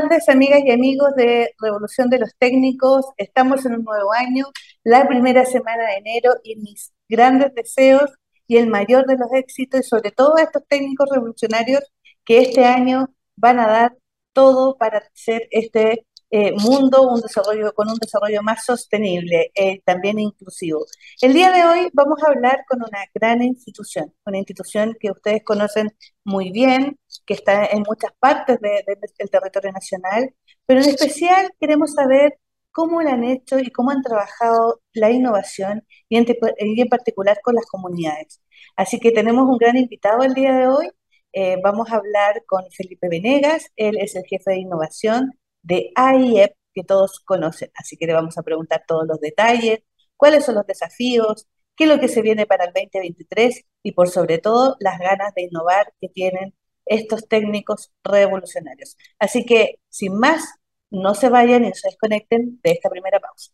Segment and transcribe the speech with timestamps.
[0.00, 3.04] Tardes, amigas y amigos de Revolución de los Técnicos.
[3.16, 4.44] Estamos en un nuevo año,
[4.84, 8.08] la primera semana de enero y mis grandes deseos
[8.46, 11.82] y el mayor de los éxitos y sobre todo a estos técnicos revolucionarios
[12.24, 13.96] que este año van a dar
[14.32, 20.18] todo para hacer este eh, mundo un desarrollo, con un desarrollo más sostenible, eh, también
[20.18, 20.84] inclusivo.
[21.22, 25.42] El día de hoy vamos a hablar con una gran institución, una institución que ustedes
[25.44, 30.34] conocen muy bien, que está en muchas partes del territorio nacional,
[30.66, 32.38] pero en especial queremos saber
[32.72, 36.26] cómo lo han hecho y cómo han trabajado la innovación y en,
[36.58, 38.42] y en particular con las comunidades.
[38.76, 40.88] Así que tenemos un gran invitado el día de hoy.
[41.32, 46.54] Eh, vamos a hablar con Felipe Venegas, él es el jefe de innovación de AIEP
[46.74, 47.70] que todos conocen.
[47.74, 49.80] Así que le vamos a preguntar todos los detalles,
[50.16, 54.08] cuáles son los desafíos, qué es lo que se viene para el 2023 y por
[54.08, 56.54] sobre todo las ganas de innovar que tienen
[56.86, 58.96] estos técnicos revolucionarios.
[59.18, 60.44] Así que, sin más,
[60.90, 63.52] no se vayan y se desconecten de esta primera pausa.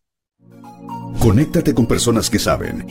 [1.21, 2.87] Conéctate con personas que saben.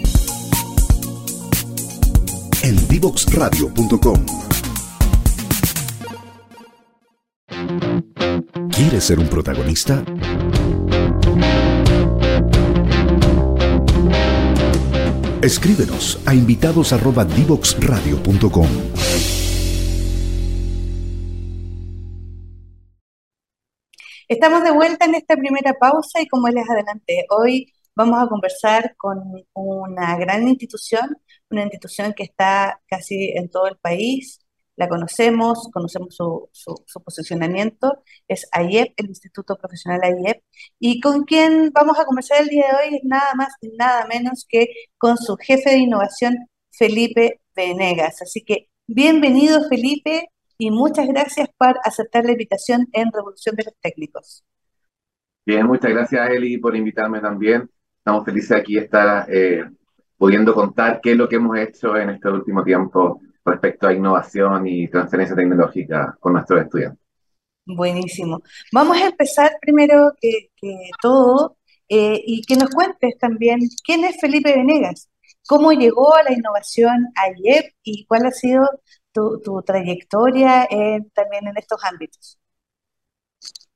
[8.75, 10.03] ¿Quieres ser un protagonista?
[15.43, 18.67] Escríbenos a invitados@divoxradio.com.
[24.27, 28.95] Estamos de vuelta en esta primera pausa y como les adelanté, hoy vamos a conversar
[28.97, 29.21] con
[29.53, 31.15] una gran institución,
[31.51, 34.39] una institución que está casi en todo el país,
[34.75, 40.41] la conocemos, conocemos su, su, posicionamiento, es AIEP, el Instituto Profesional AIEP,
[40.79, 44.07] y con quien vamos a conversar el día de hoy es nada más y nada
[44.07, 44.67] menos que
[44.97, 46.35] con su jefe de innovación,
[46.71, 48.21] Felipe Venegas.
[48.21, 53.73] Así que bienvenido Felipe y muchas gracias por aceptar la invitación en Revolución de los
[53.79, 54.43] Técnicos.
[55.45, 57.69] Bien, muchas gracias Eli por invitarme también.
[57.97, 59.63] Estamos felices aquí estar eh,
[60.17, 64.67] pudiendo contar qué es lo que hemos hecho en este último tiempo respecto a innovación
[64.67, 66.99] y transferencia tecnológica con nuestros estudiantes.
[67.65, 68.43] Buenísimo.
[68.71, 70.49] Vamos a empezar primero que,
[71.01, 75.09] todo eh, y que nos cuentes también quién es Felipe Venegas,
[75.47, 78.67] cómo llegó a la innovación ayer y cuál ha sido
[79.13, 80.67] tu, trayectoria
[81.13, 82.37] también en estos ámbitos.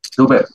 [0.01, 0.45] Súper.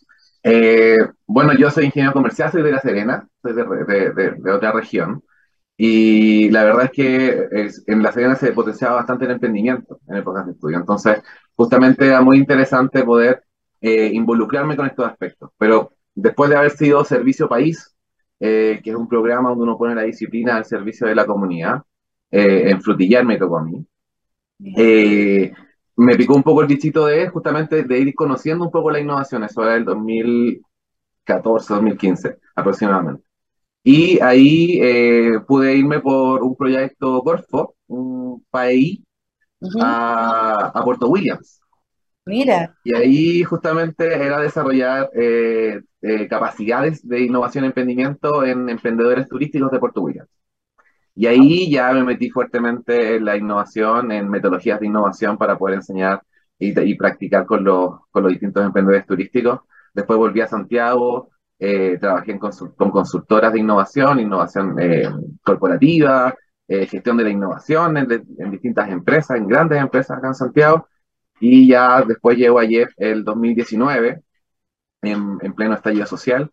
[0.42, 5.22] Eh, bueno, yo soy ingeniero comercial, soy de La Serena, soy de otra región.
[5.84, 7.48] Y la verdad es que
[7.88, 10.78] en la Serena se potenciaba bastante el emprendimiento en épocas de estudio.
[10.78, 11.20] Entonces,
[11.56, 13.42] justamente era muy interesante poder
[13.80, 15.50] eh, involucrarme con estos aspectos.
[15.58, 17.96] Pero después de haber sido Servicio País,
[18.38, 21.82] eh, que es un programa donde uno pone la disciplina al servicio de la comunidad,
[22.30, 23.84] eh, en Frutillar me tocó a mí.
[25.96, 29.42] me picó un poco el bichito de justamente de ir conociendo un poco la innovación,
[29.42, 33.31] eso era el 2014, 2015 aproximadamente.
[33.84, 39.00] Y ahí eh, pude irme por un proyecto Corfo, un país,
[39.80, 41.60] a, Puerto Williams.
[42.24, 42.74] Mira.
[42.84, 49.70] Y ahí justamente era desarrollar eh, eh, capacidades de innovación y emprendimiento en emprendedores turísticos
[49.70, 50.30] de Puerto Williams.
[51.14, 55.76] Y ahí ya me metí fuertemente en la innovación, en metodologías de innovación para poder
[55.76, 56.22] enseñar
[56.58, 59.60] y, y practicar con los, con los distintos emprendedores turísticos.
[59.92, 61.31] Después volví a Santiago,
[61.64, 65.08] eh, trabajé con consultoras de innovación, innovación eh,
[65.44, 66.34] corporativa,
[66.66, 70.88] eh, gestión de la innovación en, distintas empresas, en grandes empresas acá en Santiago,
[71.38, 74.20] y ya después llego ayer el 2019,
[75.02, 76.50] en, pleno estallido social,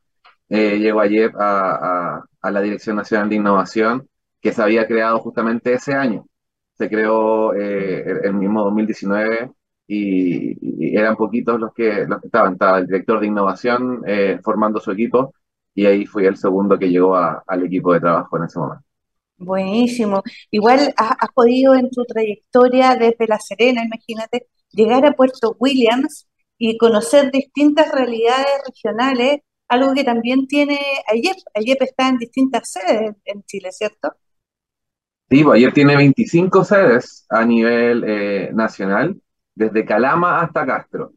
[0.47, 4.07] llego a, a, la Dirección Nacional de Innovación,
[4.39, 6.27] que se había creado justamente ese año.
[6.77, 9.53] Se creó el, el mismo 2019
[9.89, 12.53] y, eran poquitos los que, los que estaban.
[12.53, 15.33] Estaba el director de innovación eh, formando su equipo
[15.73, 18.85] y ahí fui el segundo que llegó al equipo de trabajo en ese momento.
[19.37, 20.21] Buenísimo.
[20.51, 26.27] Igual has, podido en tu trayectoria desde La Serena, imagínate, llegar a Puerto Williams
[26.57, 29.39] y conocer distintas realidades regionales,
[29.69, 34.11] algo que también tiene ayer ayer está en distintas sedes en Chile, ¿cierto?
[35.29, 39.21] Sí, pues, ayer tiene 25 sedes a nivel eh, nacional
[39.59, 41.11] desde Calama hasta Castro.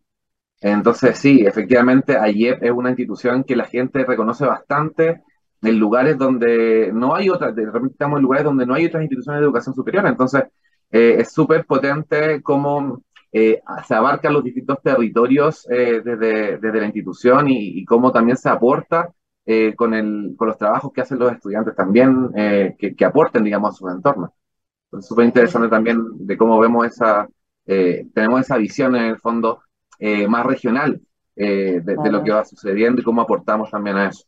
[0.61, 5.23] Entonces, sí, efectivamente, AIEP es una institución que la gente reconoce bastante
[5.63, 9.03] en lugares donde no hay otras, de repente estamos en lugares donde no hay otras
[9.03, 10.07] instituciones de educación superior.
[10.07, 10.43] Entonces,
[10.91, 16.87] eh, es súper potente cómo eh, se abarcan los distintos territorios eh, desde, desde, la
[16.87, 19.09] institución y, cómo también se aporta
[19.77, 22.31] con, el, con los trabajos que hacen los estudiantes también,
[22.79, 24.31] que, que, aporten, digamos, a sus entornos.
[24.93, 27.29] Es súper interesante también de cómo vemos esa,
[27.67, 29.63] eh, tenemos esa visión en el fondo
[30.29, 31.01] más regional
[31.37, 34.25] de, lo que va sucediendo y cómo aportamos también a eso.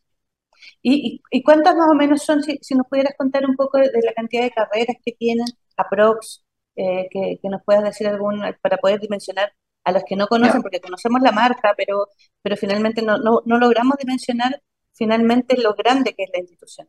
[0.80, 4.12] ¿Y, y, cuántas más o menos son, si, nos pudieras contar un poco de, la
[4.14, 5.46] cantidad de carreras que tienen,
[5.76, 6.44] aprox,
[6.76, 9.52] que, que, nos puedas decir algún, para poder dimensionar
[9.82, 12.06] a los que no conocen, porque conocemos la marca, pero,
[12.40, 14.62] pero finalmente no, no, no logramos dimensionar
[14.94, 16.88] finalmente lo grande que es la institución.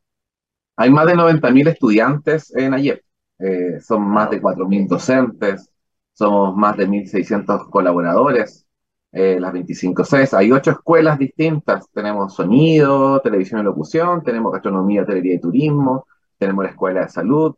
[0.78, 3.02] Hay más de 90.000 estudiantes en AYEP,
[3.40, 5.70] eh, son más de 4.000 docentes,
[6.16, 8.66] somos más de 1.600 colaboradores,
[9.12, 10.34] eh, las 25 CES.
[10.34, 16.08] Hay ocho escuelas distintas, tenemos sonido, televisión y locución, tenemos gastronomía, hotelería y turismo,
[16.38, 17.56] tenemos la escuela de salud,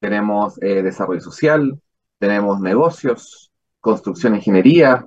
[0.00, 1.80] tenemos eh, desarrollo social,
[2.18, 5.06] tenemos negocios, construcción, ingeniería,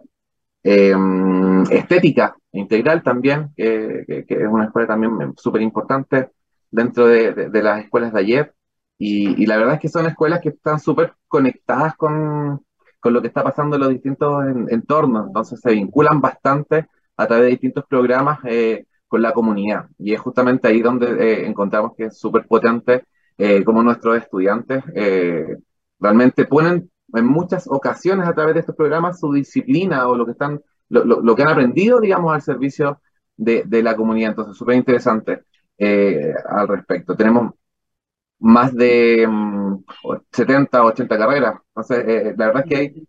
[0.63, 6.29] em, estética integral también, que, es una escuela también súper importante
[6.71, 8.53] dentro de, las escuelas de ayer.
[8.97, 12.63] Y, la verdad es que son escuelas que están súper conectadas con,
[13.03, 17.45] con, lo que está pasando en los distintos entornos, entonces se vinculan bastante a través
[17.45, 19.87] de distintos programas eh, con la comunidad.
[19.99, 23.05] Y es justamente ahí donde eh, encontramos que es súper potente
[23.37, 24.83] eh, como nuestros estudiantes
[25.99, 30.31] realmente ponen en muchas ocasiones a través de estos programas su disciplina o lo que
[30.31, 33.01] están, lo, que han aprendido, digamos, al servicio
[33.37, 34.31] de, la comunidad.
[34.31, 35.43] Entonces, súper interesante
[35.77, 37.15] eh, al respecto.
[37.15, 37.53] Tenemos
[38.43, 39.27] más de
[40.31, 41.55] 70 o 80 carreras.
[41.69, 43.07] Entonces, eh, la verdad es que hay,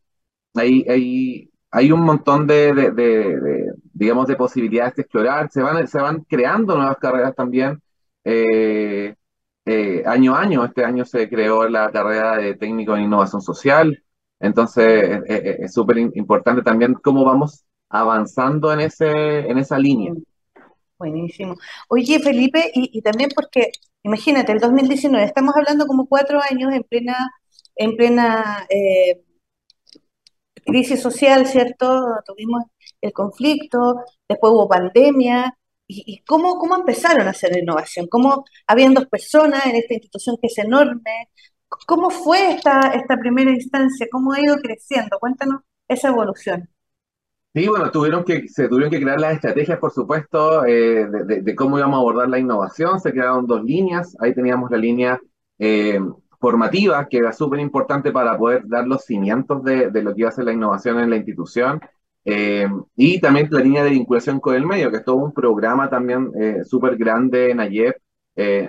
[0.54, 5.50] hay, hay, hay un montón de, digamos, de posibilidades de explorar.
[5.50, 7.81] Se van, se van creando nuevas carreras también.
[8.25, 9.14] Eh,
[9.66, 10.64] eh, año a año.
[10.64, 14.02] Este año se creó la carrera de técnico en innovación social.
[14.40, 19.10] Entonces, eh, eh, es súper importante también cómo vamos avanzando en, ese,
[19.48, 20.12] en esa línea.
[21.05, 21.56] Buenísimo.
[21.89, 23.73] Oye, Felipe, y, también porque,
[24.03, 27.31] imagínate, el 2019, estamos hablando como cuatro años en plena,
[27.77, 28.67] en plena
[30.65, 31.87] crisis social, ¿cierto?
[32.27, 32.65] Tuvimos
[33.01, 33.97] el conflicto,
[34.29, 35.56] después hubo pandemia,
[35.87, 38.06] ¿Y, cómo, cómo, empezaron a hacer innovación?
[38.09, 41.29] ¿Cómo habían dos personas en esta institución que es enorme?
[41.87, 44.06] ¿Cómo fue esta, esta primera instancia?
[44.11, 45.19] ¿Cómo ha ido creciendo?
[45.21, 46.74] Cuéntanos esa evolución.
[47.55, 51.79] Sí, bueno, tuvieron que, se tuvieron que crear las estrategias, por supuesto, eh, de, cómo
[51.79, 52.99] íbamos a abordar la innovación.
[52.99, 54.17] Se crearon dos líneas.
[54.19, 55.21] Ahí teníamos la línea
[55.61, 56.01] eh,
[56.41, 60.33] formativa, que era súper importante para poder dar los cimientos de, lo que iba a
[60.33, 61.81] ser la innovación en la institución.
[62.25, 62.67] Eh,
[62.97, 66.32] y también la línea de vinculación con el medio, que es todo un programa también
[66.65, 67.96] súper grande en AYEP.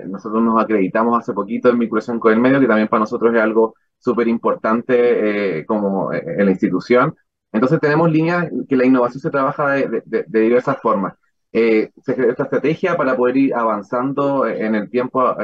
[0.05, 3.41] Nosotros nos acreditamos hace poquito en vinculación con el medio, que también para nosotros es
[3.41, 7.15] algo súper importante como en la institución.
[7.55, 11.15] Entonces tenemos líneas que la innovación se trabaja de, diversas formas.
[11.51, 15.35] se creó esta estrategia para poder ir avanzando en el tiempo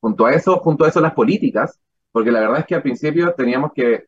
[0.00, 1.80] junto a eso, junto a eso las políticas,
[2.12, 4.04] porque la verdad es que al principio teníamos que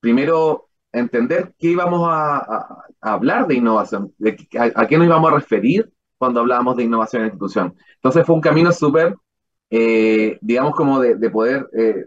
[0.00, 4.12] primero entender qué íbamos a, hablar de innovación,
[4.58, 7.74] a, qué nos íbamos a referir cuando hablábamos de innovación en la institución.
[7.96, 9.16] Entonces fue un camino súper,
[9.70, 12.06] eh, digamos, como de, poder eh,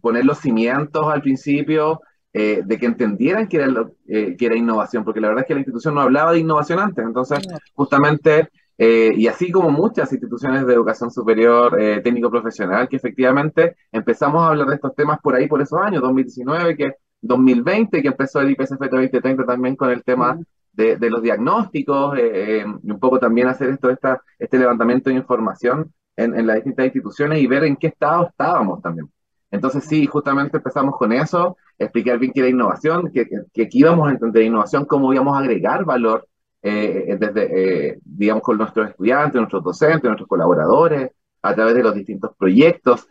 [0.00, 2.00] poner los cimientos al principio,
[2.38, 5.54] eh, de que entendieran que era, lo, que era innovación, porque la verdad es que
[5.54, 7.04] la institución no hablaba de innovación antes.
[7.04, 7.40] Entonces,
[7.74, 14.48] justamente, y así como muchas instituciones de educación superior, técnico profesional, que efectivamente empezamos a
[14.48, 18.50] hablar de estos temas por ahí, por esos años, 2019, que 2020, que empezó el
[18.50, 20.38] IPCF 2030 también con el tema
[20.72, 25.16] de, los diagnósticos, eh, eh, y un poco también hacer esto, esta, este levantamiento de
[25.16, 29.10] información en, las distintas instituciones y ver en qué estado estábamos también.
[29.50, 34.12] Entonces sí, justamente empezamos con eso, explicar bien qué era innovación, que, que, íbamos a
[34.12, 36.26] entender innovación, cómo íbamos a agregar valor
[36.62, 41.10] eh, desde, digamos, con nuestros estudiantes, nuestros docentes, nuestros colaboradores,
[41.42, 43.06] a través de los distintos proyectos.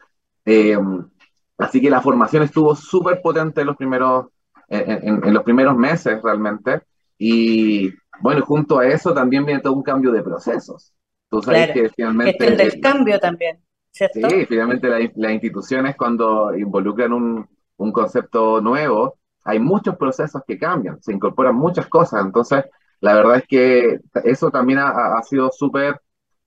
[1.58, 4.28] Así que la formación estuvo súper potente en los primeros,
[4.68, 6.82] en, los primeros meses realmente.
[7.18, 10.94] Y bueno, junto a eso también viene todo un cambio de procesos.
[11.30, 12.46] Tú sabes que finalmente...
[12.46, 13.60] el del cambio también,
[13.92, 14.30] ¿cierto?
[14.30, 21.02] Sí, finalmente las instituciones cuando involucran un, un concepto nuevo, hay muchos procesos que cambian,
[21.02, 22.26] se incorporan muchas cosas.
[22.26, 22.66] Entonces,
[23.02, 26.02] la verdad es que eso también ha, sido súper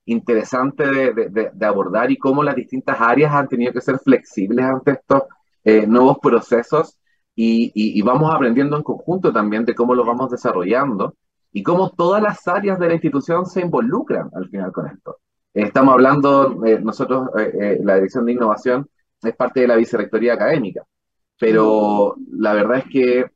[0.07, 5.23] interesante de, abordar y cómo las distintas áreas han tenido que ser flexibles ante estos
[5.65, 6.99] eh, nuevos procesos
[7.35, 11.15] y, vamos aprendiendo en conjunto también de cómo lo vamos desarrollando
[11.53, 15.19] y cómo todas las áreas de la institución se involucran al final con esto.
[15.55, 18.89] Estamos hablando, eh, nosotros, eh, la Dirección de Innovación
[19.23, 20.85] es parte de la Vicerrectoría Académica,
[21.39, 23.31] pero la verdad es que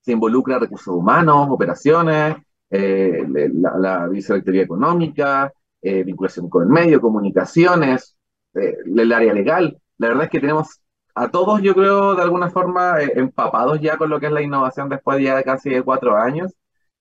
[0.00, 2.36] se involucra recursos humanos, operaciones,
[2.70, 5.52] la, la Vicerrectoría Económica,
[5.82, 8.16] eh, vinculación con el medio, comunicaciones,
[8.54, 9.80] eh, el área legal.
[9.98, 10.80] La verdad es que tenemos
[11.14, 14.42] a todos, yo creo, de alguna forma, eh, empapados ya con lo que es la
[14.42, 16.52] innovación después ya de casi cuatro años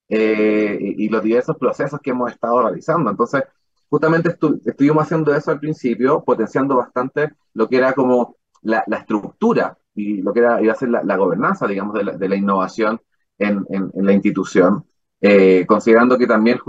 [0.10, 3.10] eh, y, los diversos procesos que hemos estado realizando.
[3.10, 3.44] Entonces,
[3.90, 4.30] justamente
[4.66, 10.34] estuvimos haciendo eso al principio, potenciando bastante lo que era como la, estructura y lo
[10.34, 13.00] que era, iba a ser la, gobernanza, digamos, de la, innovación
[13.40, 14.86] en, la institución,
[15.22, 16.60] eh, considerando que también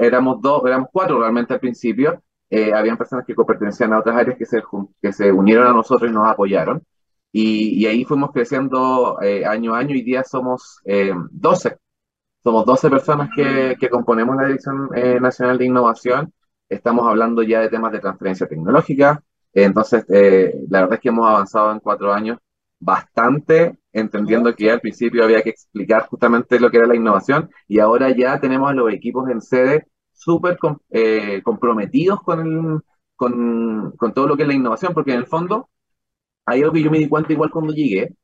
[0.00, 4.38] éramos dos, éramos cuatro realmente al principio, eh, habían personas que pertenecían a otras áreas
[4.38, 4.62] que se,
[5.02, 6.82] que se unieron a nosotros y nos apoyaron.
[7.30, 9.94] Y, ahí fuimos creciendo eh, año a año.
[9.94, 10.80] y día somos
[11.30, 11.76] 12.
[12.42, 14.88] Somos 12 personas que, que componemos la Dirección
[15.20, 16.32] Nacional de Innovación.
[16.68, 19.22] Estamos hablando ya de temas de transferencia tecnológica.
[19.52, 22.38] Entonces, la verdad es que hemos avanzado en cuatro años
[22.80, 27.78] bastante, entendiendo que al principio había que explicar justamente lo que era la innovación y
[27.80, 30.58] ahora ya tenemos a los equipos en sede súper
[30.90, 32.84] eh, comprometidos con,
[33.16, 35.68] con, con, todo lo que es la innovación, porque en el fondo
[36.46, 38.14] hay algo que yo me di cuenta igual cuando llegué,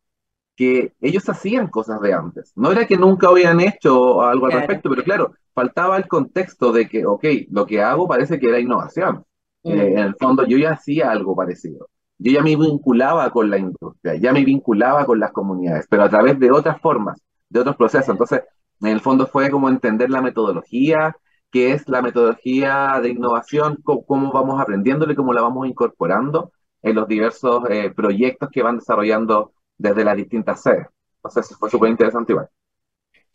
[0.56, 2.52] que ellos hacían cosas de antes.
[2.56, 6.88] No era que nunca habían hecho algo al respecto, pero claro, faltaba el contexto de
[6.88, 9.24] que, ok, lo que hago parece que era innovación.
[9.64, 9.70] Mm.
[9.70, 13.58] Eh, en el fondo yo ya hacía algo parecido yo ya me vinculaba con la
[13.58, 17.76] industria, ya me vinculaba con las comunidades, pero a través de otras formas, de otros
[17.76, 18.08] procesos.
[18.08, 18.42] Entonces,
[18.80, 21.16] en el fondo fue como entender la metodología,
[21.50, 26.52] qué es la metodología de innovación, cómo, vamos aprendiéndolo y cómo la vamos incorporando
[26.82, 30.86] en los diversos eh, proyectos que van desarrollando desde las distintas sedes.
[31.16, 32.48] Entonces, fue súper interesante igual.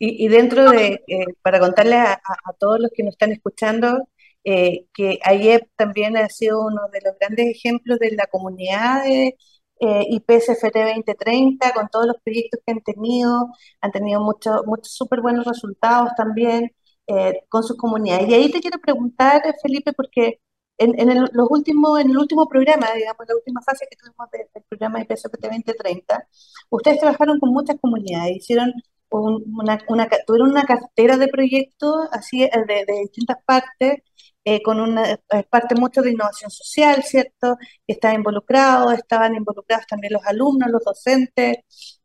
[0.02, 2.18] Y, dentro de, eh, para contarle a,
[2.58, 4.08] todos los que nos están escuchando,
[4.44, 9.36] eh, que ayer también ha sido uno de los grandes ejemplos de la comunidad de
[9.80, 13.48] eh, IPSFT 2030, con todos los proyectos que han tenido,
[13.80, 16.70] han tenido muchos muchos súper buenos resultados también
[17.06, 18.28] eh, con sus comunidades.
[18.28, 20.40] Y ahí te quiero preguntar, Felipe, porque
[20.78, 24.30] en, en, el, los últimos, en el último programa, digamos, la última fase que tuvimos
[24.30, 26.28] del programa IPSFT 2030,
[26.70, 28.72] ustedes trabajaron con muchas comunidades, hicieron
[29.10, 34.02] una, una, tuvieron una cartera de proyectos así de, de distintas partes
[34.50, 35.04] eh, con una
[35.48, 37.56] parte mucho de innovación social, ¿cierto?
[37.86, 41.58] Está involucrado, estaban involucrados también los alumnos, los docentes.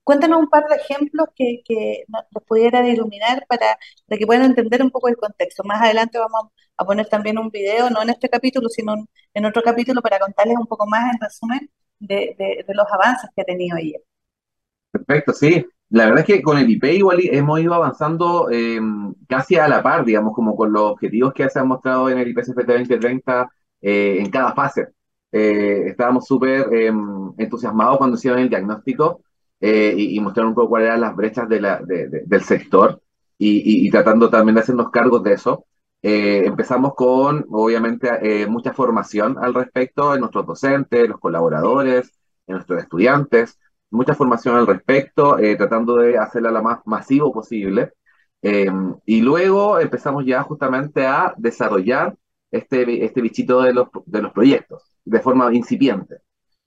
[0.03, 4.91] Cuéntanos un par de ejemplos que, que nos pudieran iluminar para, que puedan entender un
[4.91, 5.63] poco el contexto.
[5.63, 8.93] Más adelante vamos a poner también un video, no en este capítulo, sino
[9.33, 13.41] en otro capítulo, para contarles un poco más en resumen de, de, los avances que
[13.41, 13.97] ha tenido ella.
[14.91, 15.65] Perfecto, sí.
[15.89, 18.79] La verdad es que con el IP igual hemos ido avanzando eh,
[19.27, 22.27] casi a la par, digamos, como con los objetivos que se han mostrado en el
[22.29, 23.49] IPCFT 2030
[23.81, 24.89] eh, en cada fase.
[25.31, 26.67] Eh, estábamos súper
[27.37, 29.21] entusiasmados cuando hicieron el diagnóstico
[29.61, 33.01] y, mostraron un poco cuáles eran las brechas de la, del sector
[33.37, 35.65] y, tratando también de hacernos cargos de eso.
[36.01, 42.11] empezamos con, obviamente, mucha formación al respecto en nuestros docentes, los colaboradores,
[42.47, 43.59] en nuestros estudiantes
[43.91, 47.93] mucha formación al respecto, eh, tratando de hacerla la más masivo posible.
[48.41, 48.71] Eh,
[49.05, 52.15] y luego empezamos ya justamente a desarrollar
[52.51, 56.17] este, este bichito de los, de los proyectos de forma incipiente,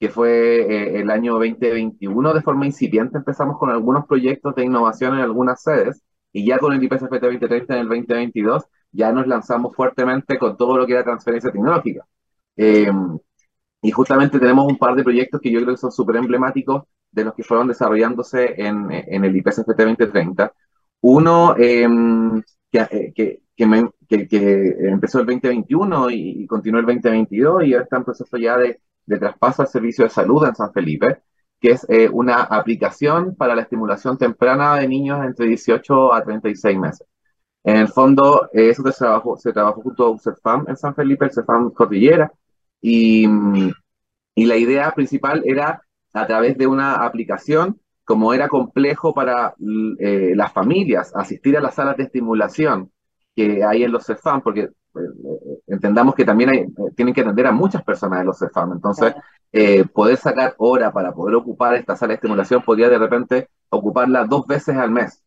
[0.00, 3.18] que fue eh, el año 2021 de forma incipiente.
[3.18, 7.74] Empezamos con algunos proyectos de innovación en algunas sedes y ya con el IPCFT 2030
[7.74, 12.06] en el 2022 ya nos lanzamos fuertemente con todo lo que era transferencia tecnológica.
[13.82, 17.24] y justamente tenemos un par de proyectos que yo creo que son súper emblemáticos de
[17.24, 20.52] los que fueron desarrollándose en, en el IPCFT 2030.
[21.00, 27.84] Uno em, eh, que, que, que, empezó el 2021 y, continuó el 2022 y ahora
[27.84, 31.22] está en proceso ya de, de, traspaso al servicio de salud en San Felipe,
[31.60, 36.78] que es eh, una aplicación para la estimulación temprana de niños entre 18 a 36
[36.78, 37.06] meses.
[37.64, 40.94] En el fondo, eh, eso se trabajó, se trabajó junto a un CEFAM en San
[40.94, 42.32] Felipe, el CEFAM Cordillera,
[42.80, 43.26] y,
[44.34, 45.82] y la idea principal era
[46.20, 49.54] a través de una aplicación, como era complejo para
[49.98, 52.90] eh, las familias asistir a las salas de estimulación
[53.36, 57.46] que hay en los CEFAM, porque eh, eh, entendamos que también hay, tienen que atender
[57.46, 59.14] a muchas personas en los CEFAM, entonces
[59.94, 64.46] poder sacar hora para poder ocupar esta sala de estimulación podría de repente ocuparla dos
[64.46, 65.24] veces al mes,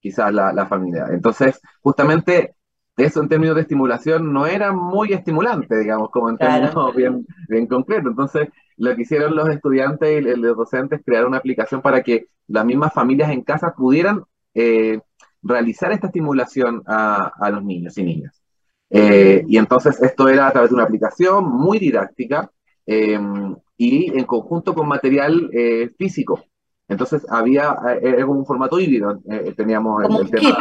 [0.00, 1.06] quizás la, la familia.
[1.10, 2.56] Entonces, justamente
[2.96, 7.66] eso en términos de estimulación no era muy estimulante, digamos, como en términos bien, bien
[7.66, 8.10] concretos.
[8.10, 12.64] Entonces, lo que hicieron los estudiantes y los docentes, crear una aplicación para que las
[12.64, 14.22] mismas familias en casa pudieran
[14.54, 15.00] eh,
[15.42, 18.42] realizar esta estimulación a, los niños y niñas.
[18.90, 22.50] Eh, y entonces esto era a través de una aplicación muy didáctica
[22.86, 26.44] em, y en conjunto con material eh, físico.
[26.88, 29.20] Entonces había, era como un formato híbrido,
[29.56, 30.58] teníamos el, tema,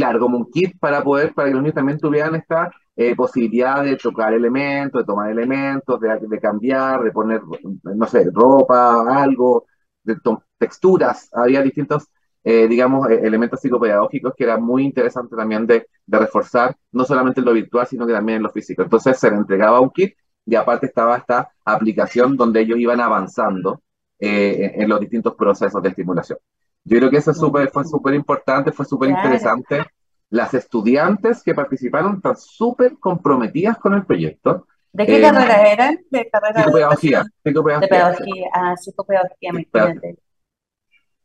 [0.00, 3.84] claro, como un kit para poder, para que los niños también tuvieran esta eh, posibilidad
[3.84, 7.42] de tocar elementos, de tomar elementos, de, cambiar, de poner,
[7.82, 9.66] no sé, ropa, algo,
[10.02, 10.16] de
[10.58, 11.28] texturas.
[11.34, 12.08] Había distintos,
[12.42, 17.46] eh, digamos, e-, elementos psicopedagógicos que era muy interesante también de, reforzar, no solamente en
[17.46, 18.82] lo virtual, sino que también en lo físico.
[18.82, 20.14] Entonces se le entregaba un kit
[20.46, 23.82] y aparte estaba esta aplicación donde ellos iban avanzando
[24.18, 26.38] eh, en los distintos procesos de estimulación.
[26.84, 29.84] Yo creo que eso fue súper importante, fue súper interesante
[30.30, 34.66] las estudiantes que participaron están súper comprometidas con el proyecto.
[34.92, 35.98] ¿De qué carrera eran?
[36.08, 37.24] De carrera psicopedagogía.
[37.44, 38.48] De pedagogía.
[38.54, 39.66] Ah, psicopedagogía, me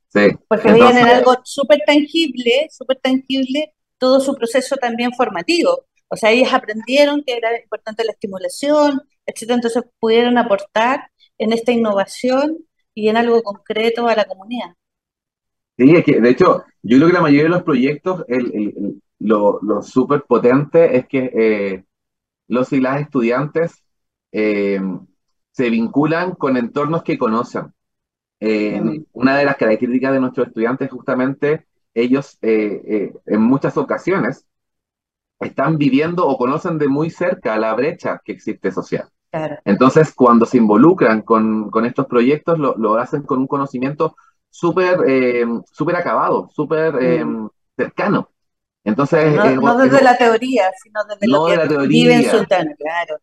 [0.09, 0.37] Sí.
[0.47, 5.85] Porque veían en algo súper tangible, súper tangible, todo su proceso también formativo.
[6.07, 11.71] O sea, ellas aprendieron que era importante la estimulación, etcétera, entonces pudieron aportar en esta
[11.71, 12.57] innovación
[12.93, 14.75] y en algo concreto a la comunidad.
[15.77, 19.59] Sí, es que de hecho, yo creo que la mayoría de los proyectos, el, lo,
[19.61, 21.83] lo súper potente es que eh,
[22.47, 23.83] los y las estudiantes
[24.31, 24.79] eh,
[25.51, 27.73] se vinculan con entornos que conocen.
[28.39, 28.81] Eh,
[29.13, 34.45] una de las características de nuestros estudiantes, justamente, ellos en muchas ocasiones
[35.39, 39.07] están viviendo o conocen de muy cerca la brecha que existe social.
[39.65, 44.15] Entonces, cuando se involucran con, con estos proyectos, lo, lo, hacen con un conocimiento
[44.55, 47.49] súper eh, super acabado, súper eh, mm.
[47.75, 48.29] cercano.
[48.83, 53.17] Entonces, no, desde la teoría, sino desde lo que la vive en Sultana, claro.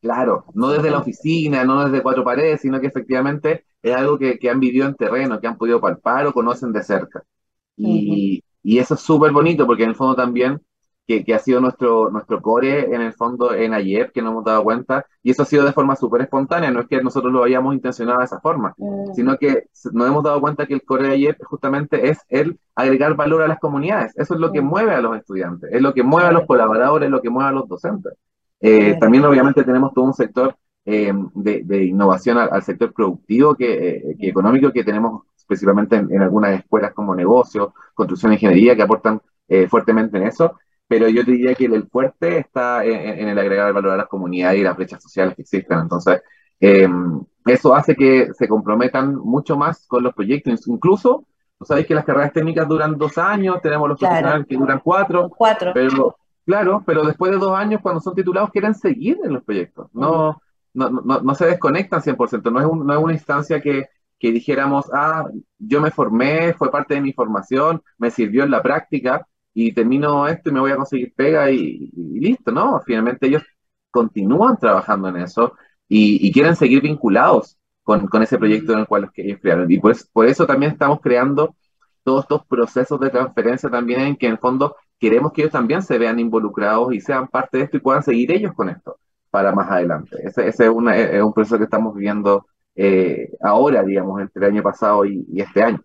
[0.00, 4.38] Claro, no desde la oficina, no desde cuatro paredes, sino que efectivamente es algo que,
[4.38, 7.24] que han vivido en terreno, que han podido palpar o conocen de cerca.
[7.76, 10.60] Y, y eso es súper bonito porque en el fondo también
[11.08, 14.62] que, ha sido nuestro, nuestro core en el fondo en ayer, que no hemos dado
[14.62, 17.74] cuenta, y eso ha sido de forma súper espontánea, no es que nosotros lo hayamos
[17.74, 19.14] intencionado de esa forma, mm.
[19.14, 23.16] sino que nos hemos dado cuenta que el core de ayer justamente es el agregar
[23.16, 24.66] valor a las comunidades, eso es lo que mm.
[24.66, 27.48] mueve a los estudiantes, es lo que mueve a los colaboradores, es lo que mueve
[27.48, 28.12] a los docentes.
[28.60, 34.16] Eh, también obviamente tenemos todo un sector eh, de, innovación al, sector productivo, que, eh,
[34.20, 39.22] económico, que tenemos principalmente en, algunas escuelas como negocios, construcción e ingeniería, que aportan
[39.70, 43.92] fuertemente en eso, pero yo te diría que el fuerte está en, el agregar valor
[43.92, 45.78] a las comunidades y las brechas sociales que existen.
[45.78, 46.22] Entonces,
[46.58, 50.66] em, eso hace que se comprometan mucho más con los proyectos.
[50.66, 51.26] Incluso,
[51.58, 55.28] tú sabes que las carreras técnicas duran dos años, tenemos los profesionales que duran cuatro,
[55.28, 55.72] cuatro.
[55.74, 59.88] Pero, claro, pero después de dos años, cuando son titulados, quieren seguir en los proyectos.
[59.92, 60.40] No,
[60.72, 62.50] no, no, no, se desconectan 100%.
[62.50, 65.26] No es, no es una instancia que, que dijéramos, ah,
[65.58, 69.26] yo me formé, fue parte de mi formación, me sirvió en la práctica,
[69.60, 71.90] y termino esto y me voy a conseguir pega y,
[72.20, 72.80] listo, ¿no?
[72.86, 73.42] Finalmente ellos
[73.90, 75.54] continúan trabajando en eso
[75.88, 79.68] y, quieren seguir vinculados con, con, ese proyecto en el cual ellos crearon.
[79.68, 81.56] Y pues por eso también estamos creando
[82.04, 85.82] todos estos procesos de transferencia también en que en el fondo queremos que ellos también
[85.82, 89.52] se vean involucrados y sean parte de esto y puedan seguir ellos con esto para
[89.52, 90.18] más adelante.
[90.22, 94.52] Ese, ese es, una, es, un proceso que estamos viviendo eh, ahora, digamos, entre el
[94.52, 95.82] año pasado y este año.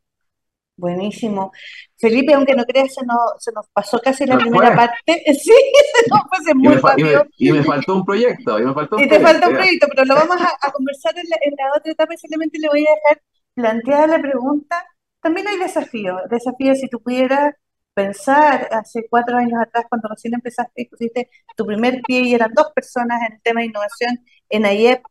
[0.76, 1.52] Buenísimo.
[1.98, 5.24] Felipe, aunque no creas, se nos, se nos pasó casi la primera parte.
[5.34, 7.26] Sí, se nos fue muy rápido.
[7.38, 8.60] Y me, faltó un proyecto.
[8.60, 11.38] Y, me faltó y te falta un proyecto, pero lo vamos a, conversar en la,
[11.78, 13.22] otra etapa y simplemente le voy a dejar
[13.54, 14.86] planteada la pregunta.
[15.22, 16.18] También hay desafío.
[16.30, 17.54] Desafío si tú pudieras
[17.94, 22.52] pensar hace cuatro años atrás, cuando recién empezaste y pusiste tu primer pie y eran
[22.54, 25.04] dos personas en el tema de innovación en AIEP,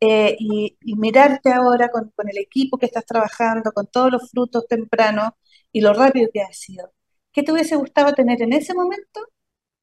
[0.00, 5.30] eh, y, mirarte ahora con, el equipo que estás trabajando, con todos los frutos tempranos
[5.72, 6.92] y lo rápido que ha sido.
[7.32, 9.20] ¿Qué te hubiese gustado tener en ese momento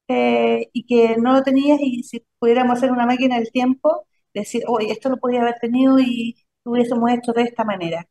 [0.07, 4.63] eh, y que no lo tenías y si pudiéramos hacer una máquina del tiempo, decir,
[4.67, 8.07] oye, esto lo podía haber tenido y hubiésemos hecho de esta manera?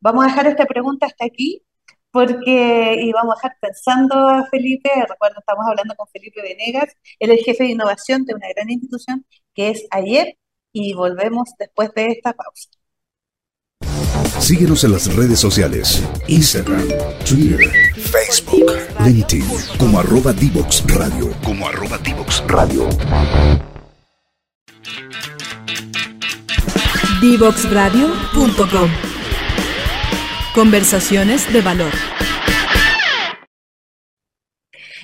[0.00, 1.62] Vamos a dejar esta pregunta hasta aquí
[2.10, 7.30] porque y vamos a dejar pensando a Felipe, recuerdo, estamos hablando con Felipe Venegas, él
[7.32, 10.36] es jefe de innovación de una gran institución que es ayer
[10.72, 12.70] y volvemos después de esta pausa.
[14.38, 16.88] Síguenos en las redes sociales, Instagram,
[17.28, 18.72] Twitter, Facebook,
[19.04, 19.44] LinkedIn,
[19.78, 22.88] como arroba Divox Radio, como arroba Divox Radio.
[27.20, 28.90] Divoxradio.com
[30.54, 31.92] Conversaciones de valor.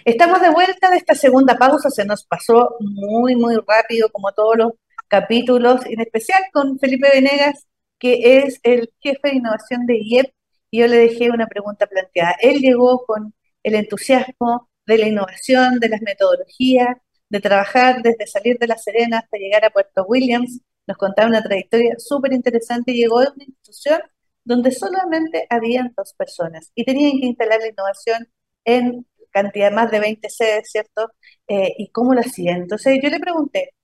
[0.05, 4.57] Estamos de vuelta de esta segunda pausa, se nos pasó muy, muy rápido, como todos
[4.57, 4.73] los
[5.09, 7.67] capítulos, en especial con Felipe Venegas,
[7.99, 10.33] que es el jefe de innovación de IEP,
[10.71, 12.37] y yo le dejé una pregunta planteada.
[12.41, 16.97] Él llegó con el entusiasmo de la innovación, de las metodologías,
[17.29, 21.43] de trabajar desde salir de La Serena hasta llegar a Puerto Williams, nos contaba una
[21.43, 24.01] trayectoria súper interesante llegó de una institución
[24.45, 28.29] donde solamente habían dos personas y tenían que instalar la innovación
[28.65, 31.11] en cantidad, más de 20 sedes, ¿cierto?
[31.49, 32.63] Eh, ¿Y cómo lo hacían?
[32.63, 33.75] Entonces yo le pregunté,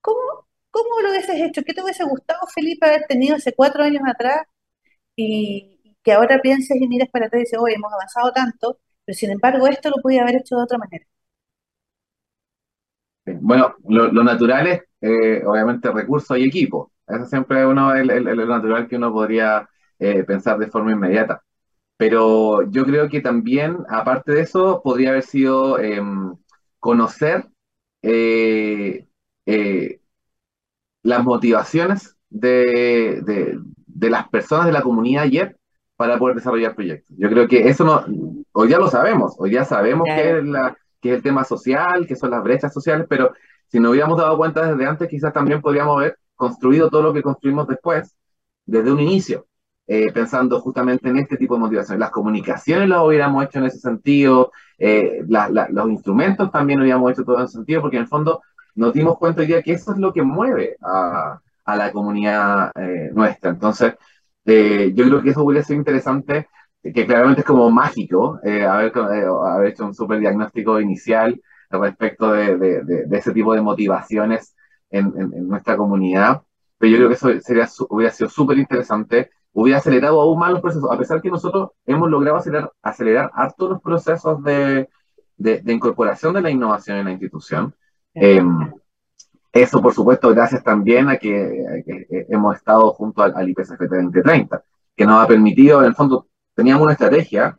[0.00, 1.62] ¿cómo, cómo lo hubieses hecho?
[1.64, 4.42] ¿Qué te hubiese gustado, Felipe, haber tenido hace cuatro años atrás?
[5.16, 9.16] Y que ahora pienses y mires para atrás y dices, oye, hemos avanzado tanto, pero
[9.16, 11.04] sin embargo esto lo podía haber hecho de otra manera.
[13.40, 16.92] Bueno, lo, natural es, eh, obviamente, recursos y equipo.
[17.06, 21.42] Eso siempre uno es lo natural que uno podría eh, pensar de forma inmediata.
[21.96, 26.36] Pero yo creo que también, aparte de eso, podría haber sido em,
[26.80, 27.48] conocer
[28.02, 29.07] eh,
[31.02, 33.22] las motivaciones de,
[33.86, 35.56] de, las personas de la comunidad ayer
[35.96, 37.16] para poder desarrollar proyectos.
[37.18, 38.04] Yo creo que eso no,
[38.52, 42.06] hoy ya lo sabemos, hoy ya sabemos que es la, que es el tema social,
[42.06, 43.32] que son las brechas sociales, pero
[43.66, 47.22] si nos hubiéramos dado cuenta desde antes, quizás también podríamos haber construido todo lo que
[47.22, 48.14] construimos después,
[48.64, 49.46] desde un inicio,
[49.86, 52.00] eh, pensando justamente en este tipo de motivaciones.
[52.00, 57.38] Las comunicaciones las hubiéramos hecho en ese sentido, eh, los instrumentos también hubiéramos hecho todo
[57.38, 58.42] en ese sentido, porque en el fondo
[58.78, 63.10] nos dimos cuenta día que eso es lo que mueve a, a la comunidad eh,
[63.12, 63.50] nuestra.
[63.50, 63.94] Entonces,
[64.44, 66.48] yo creo que eso hubiera sido interesante
[66.82, 72.32] que claramente es como mágico eh, haber, eh, haber, hecho un súper diagnóstico inicial respecto
[72.32, 74.54] de, de, de, ese tipo de motivaciones
[74.90, 76.42] en, en, nuestra comunidad.
[76.78, 80.60] Pero yo creo que eso sería, hubiera sido súper interesante, hubiera acelerado aún más los
[80.60, 84.88] procesos, a pesar que nosotros hemos logrado acelerar, acelerar harto los procesos de,
[85.66, 87.74] incorporación de la innovación en la institución.
[88.20, 88.72] Em,
[89.52, 91.84] eso, por supuesto, gracias también a que,
[92.28, 94.62] hemos estado junto al, al IPCFT 2030,
[94.96, 97.58] que nos ha permitido, en el fondo, teníamos una estrategia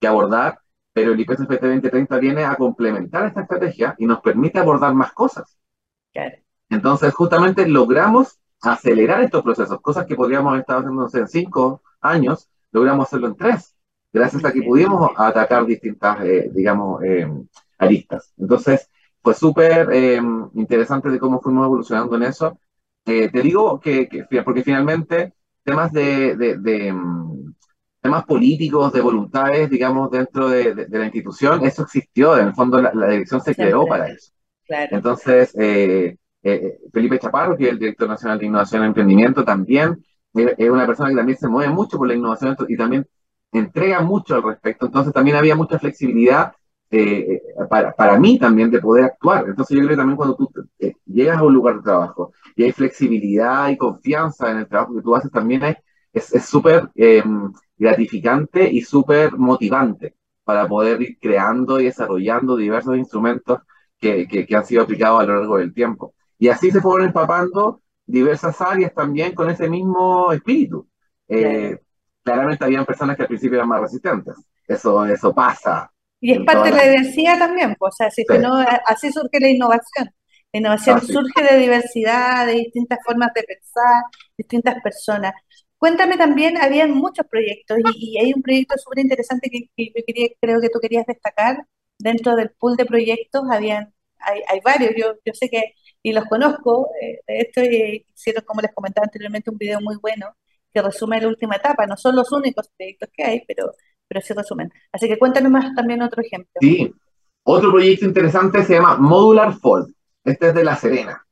[0.00, 0.58] que abordar,
[0.92, 5.58] pero el IPCFT 2030 viene a complementar esta estrategia y nos permite abordar más cosas.
[6.68, 12.48] Entonces, justamente logramos acelerar estos procesos, cosas que podríamos haber estado haciendo en cinco años,
[12.72, 13.74] logramos hacerlo en tres,
[14.12, 17.28] gracias a que pudimos atacar distintas, eh, digamos, eh,
[17.78, 18.32] aristas.
[18.38, 18.88] Entonces,
[19.24, 20.20] fue súper eh,
[20.54, 22.58] interesante de cómo fuimos evolucionando en eso.
[23.04, 24.08] te digo que,
[24.44, 25.32] porque finalmente
[25.64, 27.54] temas de, de, mm,
[28.00, 33.08] temas políticos, de voluntades, digamos, dentro de, la institución, eso existió, en el fondo la,
[33.08, 34.32] dirección se creó para eso.
[34.68, 40.04] Entonces, eh, eh, Felipe Chaparro, que es el director nacional de innovación y emprendimiento, también
[40.34, 43.06] eh, es una persona que también se mueve mucho por la innovación y también
[43.52, 44.84] entrega mucho al respecto.
[44.84, 46.52] Entonces, también había mucha flexibilidad
[47.68, 49.46] para, para, mí también de poder actuar.
[49.48, 50.50] Entonces, yo creo que también cuando tú
[51.06, 55.02] llegas a un lugar de trabajo y hay flexibilidad y confianza en el trabajo que
[55.02, 55.76] tú haces, también
[56.12, 63.60] es súper em, gratificante y súper motivante para poder ir creando y desarrollando diversos instrumentos
[63.98, 66.14] que, que, han sido aplicados a lo largo del tiempo.
[66.38, 70.86] Y así se fueron empapando diversas áreas también con ese mismo espíritu.
[71.28, 71.78] Eh,
[72.22, 74.36] claramente habían personas que al principio eran más resistentes.
[74.66, 75.90] Eso, eso pasa.
[76.24, 78.54] Y es parte de la diversidad también, pues, o sea, si no,
[78.86, 80.08] así surge la innovación.
[80.54, 84.04] La innovación surge de diversidad, de distintas formas de pensar,
[84.38, 85.34] distintas personas.
[85.76, 89.68] Cuéntame también, habían muchos proyectos y, hay un proyecto súper interesante que,
[90.06, 91.58] quería, creo que tú querías destacar.
[91.98, 96.88] Dentro del pool de proyectos habían, hay, varios, yo, yo sé que, y los conozco,
[97.02, 100.34] eh, esto hicieron, como les comentaba anteriormente, un video muy bueno
[100.72, 101.86] que resume la última etapa.
[101.86, 103.72] No son los únicos proyectos que hay, pero,
[104.08, 104.72] pero sí resumen.
[104.92, 106.52] Así que cuéntame más también otro ejemplo.
[106.60, 106.92] Sí,
[107.42, 109.92] otro proyecto interesante se llama Modular Fold.
[110.24, 111.26] Este es de La Serena,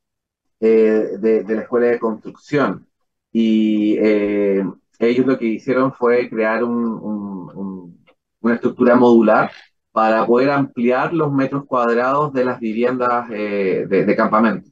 [0.61, 2.87] eh, de, de la Escuela de Construcción.
[3.33, 4.63] Y eh,
[4.99, 7.99] ellos lo que hicieron fue crear un,
[8.41, 9.51] una estructura modular
[9.91, 14.71] para poder ampliar los metros cuadrados de las viviendas eh, de, campamentos.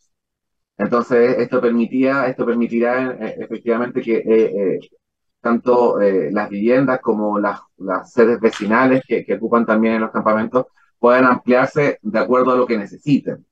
[0.76, 4.78] Entonces, esto permitía, esto permitirá efectivamente que
[5.40, 10.66] tanto las viviendas como las, las sedes vecinales que, que, ocupan también en los campamentos
[10.98, 13.46] puedan ampliarse de acuerdo a lo que necesiten.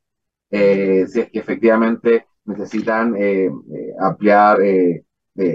[0.50, 5.04] si es que efectivamente necesitan eh, eh, ampliar eh,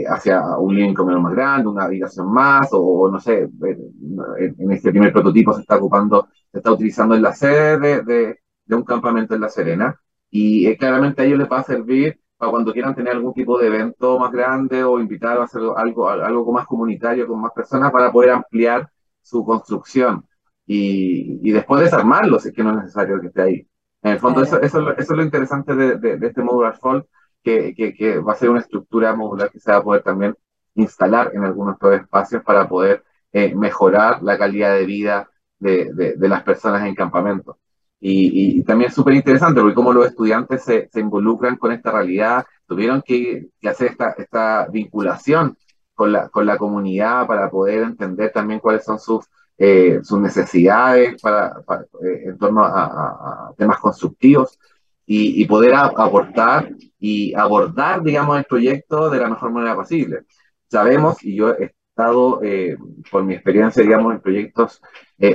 [0.07, 5.11] hacia un living comedor más grande, una habitación más, o, no sé, en, este primer
[5.11, 9.41] prototipo se está ocupando, se está utilizando en la sede de, de, un campamento en
[9.41, 13.33] La Serena, y claramente a ellos les va a servir para cuando quieran tener algún
[13.33, 17.51] tipo de evento más grande o invitar a hacer algo, algo más comunitario con más
[17.53, 18.89] personas para poder ampliar
[19.21, 20.25] su construcción
[20.65, 23.67] y, y después desarmarlo si es que no es necesario que esté ahí.
[24.01, 27.05] En el fondo, eso, eso, eso, es lo interesante de, de, este modular fold,
[27.41, 30.35] que, que, que, va a ser una estructura modular que se va a poder también
[30.75, 36.29] instalar en algunos otros espacios para poder eh, mejorar la calidad de vida de, de,
[36.29, 37.57] las personas en campamento.
[38.05, 41.89] Y, y también es súper interesante porque como los estudiantes se, se, involucran con esta
[41.89, 45.57] realidad, tuvieron que, que hacer esta, esta vinculación
[45.93, 49.25] con la, con la comunidad para poder entender también cuáles son sus,
[49.57, 51.63] eh, sus necesidades para,
[52.03, 54.59] eh, en torno a, temas constructivos
[55.05, 60.23] y, poder aportar y abordar, digamos, el proyecto de la mejor manera posible.
[60.67, 61.53] Sabemos, y yo
[61.93, 62.75] estado, eh,
[63.11, 64.81] por mi experiencia, digamos, en proyectos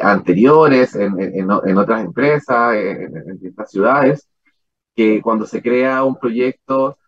[0.02, 4.28] anteriores, en, en, otras empresas, en, en distintas ciudades,
[4.94, 6.98] que cuando se crea un proyecto,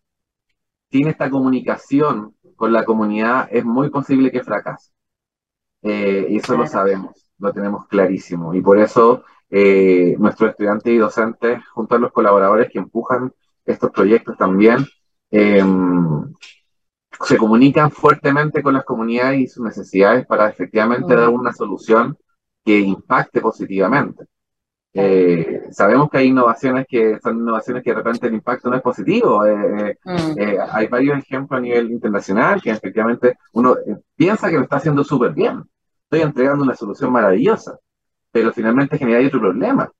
[0.88, 4.92] tiene esta comunicación con la comunidad, es muy posible que fracase.
[5.82, 8.54] Eh, y eso lo sabemos, lo tenemos clarísimo.
[8.54, 13.32] Y por eso eh, nuestros estudiantes y docentes, junto a los colaboradores que empujan
[13.64, 14.84] estos proyectos también,
[15.30, 16.32] em,
[17.22, 22.16] se comunican fuertemente con las comunidades y sus necesidades para efectivamente dar una solución
[22.64, 24.26] que impacte positivamente.
[24.92, 28.82] Eh, sabemos que hay innovaciones que son innovaciones que de repente el impacto no es
[28.82, 29.46] positivo.
[29.46, 30.38] Eh, mm.
[30.38, 33.76] eh, hay varios ejemplos a nivel internacional que efectivamente uno
[34.16, 35.62] piensa que lo está haciendo súper bien.
[36.04, 37.78] Estoy entregando una solución maravillosa,
[38.32, 39.90] pero finalmente genera otro problema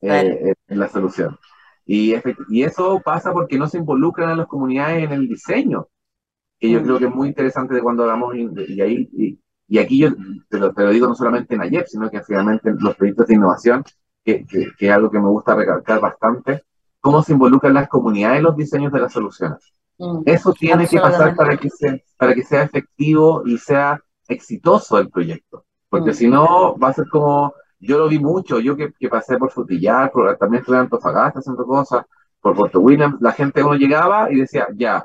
[0.00, 1.36] en la solución.
[1.84, 2.14] Y,
[2.48, 5.88] y, eso pasa porque no se involucran a las comunidades en el diseño,
[6.58, 6.84] que yo mm.
[6.84, 10.10] creo que es muy interesante de cuando hagamos, y, ahí, y, aquí yo
[10.48, 13.34] te lo, te lo, digo no solamente en AYEP, sino que finalmente los proyectos de
[13.34, 13.84] innovación
[14.24, 16.64] que, es algo que me gusta recalcar bastante,
[17.00, 19.72] cómo se involucran las comunidades en los diseños de las soluciones.
[19.98, 24.98] Mm, Eso tiene que pasar para que, sea, para que sea efectivo y sea exitoso
[24.98, 25.64] el proyecto.
[25.88, 26.14] Porque mm.
[26.14, 30.12] si no, va a ser como, yo lo vi mucho, yo que, pasé por Frutillar,
[30.38, 32.04] también estuve en Antofagasta haciendo cosas,
[32.40, 35.04] por Puerto Williams, la gente uno llegaba y decía, ya,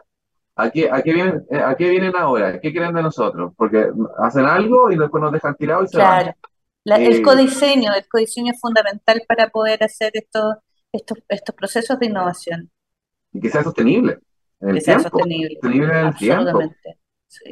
[0.56, 2.60] ¿a qué, a qué, vienen, eh, ¿a qué vienen ahora?
[2.60, 3.54] ¿Qué quieren de nosotros?
[3.56, 3.90] Porque
[4.20, 6.34] hacen algo y después nos dejan tirados y se van
[6.86, 10.56] el codiseño, el codiseño es fundamental para poder hacer estos,
[10.92, 12.70] estos, estos procesos de innovación.
[13.32, 14.20] Y que sea sostenible.
[14.60, 15.56] que sea sostenible.
[15.62, 16.60] Sostenible en el tiempo.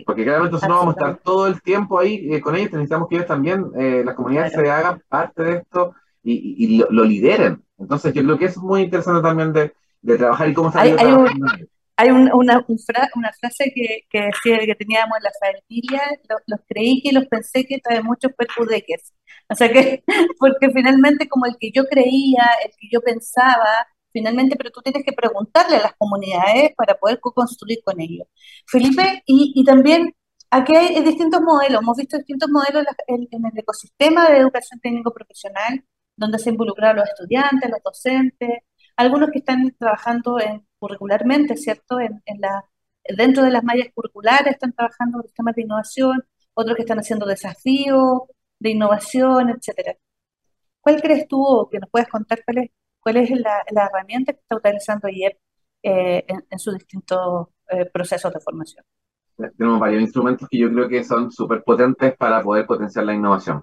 [0.06, 3.10] Porque cada vez no vamos a estar todo el tiempo ahí eh, con ellos, necesitamos
[3.10, 7.64] que ellos también, eh, las comunidades se hagan parte de esto y, lo, lideren.
[7.80, 9.74] Entonces yo creo que es muy interesante también de,
[10.18, 11.16] trabajar y cómo se hay, hay
[11.98, 16.02] una, una, frase que, que, decía que teníamos en la familia,
[16.48, 19.14] los, creí que los pensé que trae muchos perjudeques.
[19.50, 20.04] O sea que,
[20.40, 25.04] porque finalmente como el que yo creía, el que yo pensaba, finalmente, pero tú tienes
[25.06, 28.28] que preguntarle a las comunidades para poder co-construir con ellos.
[28.68, 30.14] Felipe, y, y, también
[30.50, 35.84] aquí hay distintos modelos, hemos visto distintos modelos en, el ecosistema de educación técnico profesional,
[36.16, 38.60] donde se involucran los estudiantes, los docentes,
[38.98, 41.98] algunos que están trabajando en, curricularmente, ¿cierto?
[43.06, 46.24] Dentro de las mallas curriculares están trabajando en sistemas de innovación,
[46.56, 48.24] otros que están haciendo desafíos
[48.60, 49.96] de innovación, etcétera.
[50.82, 54.56] ¿Cuál crees tú que nos puedes contar cuál es, cuál es la, herramienta que está
[54.56, 55.38] utilizando IEP
[55.84, 58.84] eh, en, sus distintos eh, procesos de formación?
[59.58, 63.62] Tenemos varios instrumentos que yo creo que son súper potentes para poder potenciar la innovación.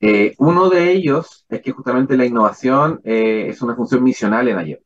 [0.00, 4.82] Eh, uno de ellos es que justamente la innovación es una función misional en IEP.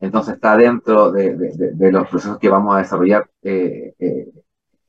[0.00, 3.28] Entonces está dentro de, los procesos que vamos a desarrollar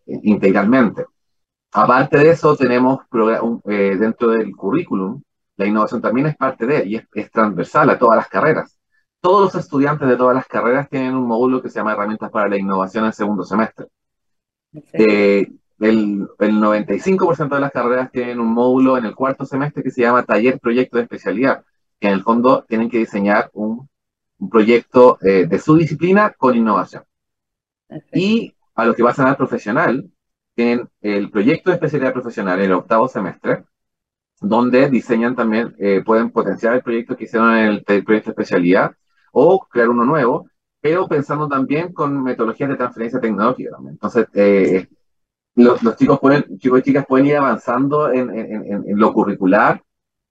[0.06, 1.06] integralmente.
[1.72, 3.00] Aparte de eso, tenemos
[3.66, 5.22] eh, dentro del currículum,
[5.56, 8.80] la innovación también es parte de y es, transversal a todas las carreras.
[9.22, 12.48] Todos los estudiantes de todas las carreras tienen un módulo que se llama Herramientas para
[12.48, 13.88] la Innovación en segundo semestre.
[14.94, 19.92] Eh, el, el 95% de las carreras tienen un módulo en el cuarto semestre que
[19.92, 21.64] se llama Taller Proyecto de Especialidad,
[22.00, 23.90] que en el fondo tienen que diseñar un,
[24.50, 27.04] proyecto eh, de su disciplina con innovación.
[28.14, 30.10] Y a los que pasan al profesional,
[30.56, 33.64] tienen el proyecto de especialidad profesional en el octavo semestre,
[34.42, 38.92] donde diseñan también, eh, pueden potenciar el proyecto que hicieron en el, proyecto de especialidad
[39.32, 40.48] o crear uno nuevo,
[40.82, 43.94] pero pensando también con metodologías de transferencia tecnológica también.
[43.94, 44.88] Entonces, eh,
[45.56, 49.82] los, chicos, pueden, chicos y chicas pueden ir avanzando en, lo curricular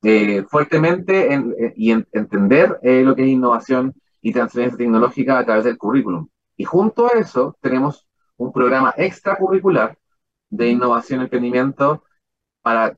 [0.03, 1.29] eh, fuertemente
[1.77, 6.29] y entender lo que es innovación y transferencia tecnológica a través del currículum.
[6.57, 8.07] Y junto a eso tenemos
[8.37, 9.97] un programa extracurricular
[10.51, 12.05] de innovación y emprendimiento
[12.63, 12.97] para,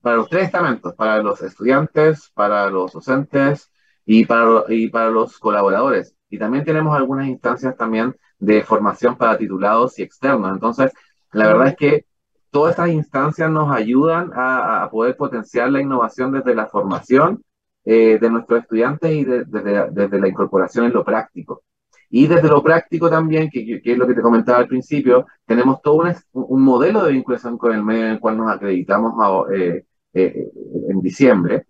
[0.00, 3.70] para los tres estamentos, para los estudiantes, para los docentes
[4.04, 6.16] y para, y para los colaboradores.
[6.28, 10.52] Y también tenemos algunas instancias también de formación para titulados y externos.
[10.52, 10.92] Entonces,
[11.32, 12.06] la verdad es que
[12.52, 17.42] todas estas instancias nos ayudan a, poder potenciar la innovación desde la formación
[17.84, 21.62] eh, de nuestros estudiantes y desde, desde la incorporación en lo práctico.
[22.10, 25.94] Y desde lo práctico también, que, es lo que te comentaba al principio, tenemos todo
[25.94, 30.50] un, un, modelo de vinculación con el medio en el cual nos acreditamos eh, eh,
[30.90, 31.66] en diciembre,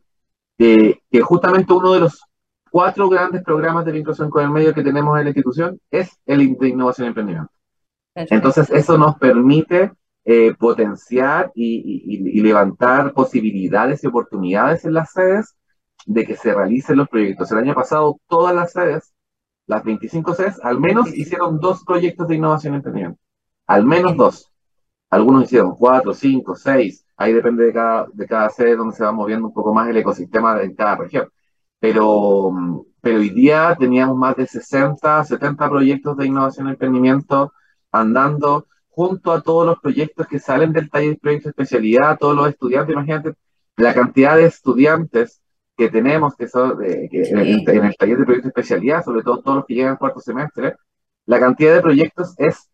[0.58, 2.22] que justamente uno de los
[2.70, 6.56] cuatro grandes programas de vinculación con el medio que tenemos en la institución es el
[6.58, 7.52] de innovación y emprendimiento.
[8.14, 9.92] Entonces, eso nos permite
[10.24, 15.56] eh, potenciar y, levantar posibilidades y oportunidades en las sedes
[16.06, 17.50] de que se realicen los proyectos.
[17.50, 19.12] El año pasado todas las sedes,
[19.66, 23.18] las 25 sedes, al menos hicieron dos proyectos de innovación y emprendimiento.
[23.66, 24.52] Al menos dos.
[25.10, 27.04] Algunos hicieron cuatro, cinco, seis.
[27.16, 29.96] Ahí depende de cada, de cada sede donde se va moviendo un poco más el
[29.96, 31.28] ecosistema de cada región.
[31.78, 32.52] Pero,
[33.00, 37.52] pero hoy día teníamos más de 60, 70 proyectos de innovación y emprendimiento
[37.90, 42.36] andando junto a todos los proyectos que salen del taller de proyecto de especialidad, todos
[42.36, 43.34] los estudiantes, imagínate
[43.76, 45.40] la cantidad de estudiantes
[45.76, 49.66] que tenemos que son en, el taller de proyecto de especialidad, sobre todo todos los
[49.66, 50.76] que llegan al cuarto semestre,
[51.24, 52.68] la cantidad de proyectos es,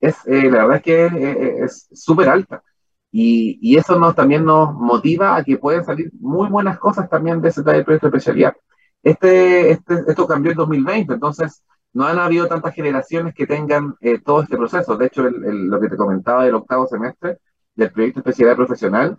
[0.00, 2.62] es eh, la verdad es que eh, eh, es súper alta.
[3.10, 7.42] Y, y, eso nos, también nos motiva a que pueden salir muy buenas cosas también
[7.42, 8.56] de ese taller de proyecto de especialidad.
[9.02, 11.62] Este, este, esto cambió en 2020, entonces
[11.94, 14.96] no han habido tantas generaciones que tengan eh, todo este proceso.
[14.96, 17.38] De hecho, lo que te comentaba del octavo semestre
[17.74, 19.18] del proyecto de especialidad profesional,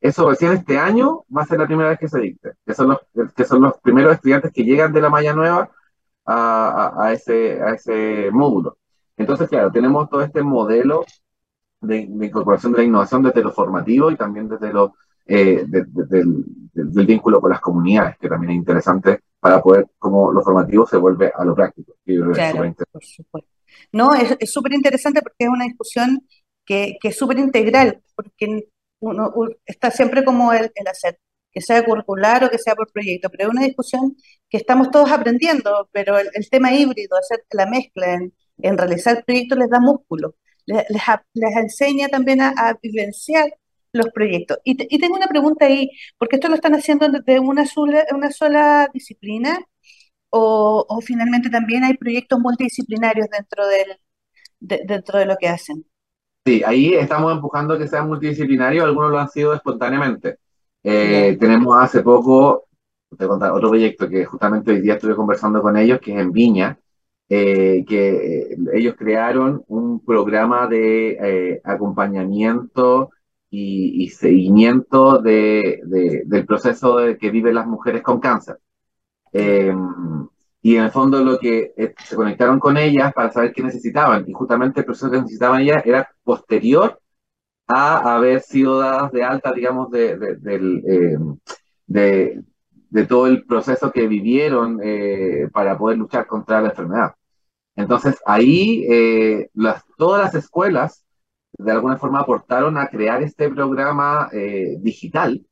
[0.00, 2.88] eso recién este año va a ser la primera vez que se dicte, que son
[2.88, 2.98] los,
[3.34, 5.70] que son los primeros estudiantes que llegan de la malla nueva
[6.26, 8.78] a, ese, a ese módulo.
[9.16, 11.04] Entonces, claro, tenemos todo este modelo
[11.80, 14.94] de, incorporación de la innovación desde lo formativo y también desde lo,
[15.26, 16.44] eh, del,
[17.06, 21.30] vínculo con las comunidades, que también es interesante para poder, como lo formativo se vuelve
[21.36, 21.92] a lo práctico.
[22.32, 23.50] claro, por supuesto.
[23.92, 26.26] No, es súper interesante porque es una discusión
[26.64, 28.68] que, que es súper integral, porque
[29.00, 29.30] uno,
[29.66, 31.18] está siempre como el, el, hacer,
[31.52, 34.16] que sea curricular o que sea por proyecto, pero es una discusión
[34.48, 39.58] que estamos todos aprendiendo, pero el, tema híbrido, hacer la mezcla en, en, realizar proyectos
[39.58, 43.52] les da músculo, les, les, enseña también a, a vivenciar
[43.94, 44.58] los proyectos.
[44.64, 48.88] Y, tengo una pregunta ahí, porque esto lo están haciendo de una sola, una sola
[48.92, 49.58] disciplina
[50.30, 55.84] o, finalmente también hay proyectos multidisciplinarios dentro, del, dentro de lo que hacen.
[56.44, 60.38] Sí, ahí estamos empujando que sea multidisciplinario, algunos lo han sido espontáneamente.
[60.82, 62.66] Eh, tenemos hace poco,
[63.16, 66.32] te contar otro proyecto que justamente hoy día estuve conversando con ellos, que es en
[66.32, 66.78] Viña,
[67.28, 73.10] eh, que ellos crearon un programa de eh, acompañamiento
[73.56, 75.80] y, seguimiento de,
[76.26, 78.58] del proceso de que viven las mujeres con cáncer.
[79.32, 80.28] Em,
[80.62, 84.24] y en el fondo lo que eh, se conectaron con ellas para saber qué necesitaban.
[84.28, 87.00] Y justamente el proceso que necesitaban ellas era posterior
[87.66, 91.18] a haber sido dadas de alta, digamos, de, de,
[91.86, 97.14] de, todo el proceso que vivieron eh, para poder luchar contra la enfermedad.
[97.76, 101.03] Entonces ahí eh, las, todas las escuelas
[101.58, 105.44] de alguna forma aportaron a crear este programa eh, digital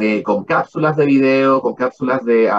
[0.00, 2.50] eh, con cápsulas de video, con cápsulas de,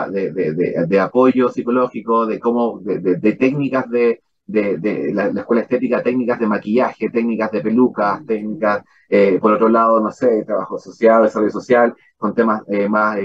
[0.88, 7.52] de, apoyo psicológico, de cómo, de, técnicas de, la, escuela estética, técnicas de maquillaje, técnicas
[7.52, 12.62] de pelucas, técnicas, eh, por otro lado, no sé, trabajo social, desarrollo social, con temas
[12.90, 13.18] más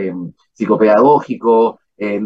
[0.52, 1.76] psicopedagógicos,